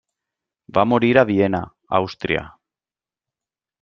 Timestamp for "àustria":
1.99-2.47